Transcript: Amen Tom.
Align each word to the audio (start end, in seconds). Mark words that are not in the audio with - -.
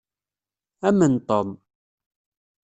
Amen 0.89 1.13
Tom. 1.27 1.47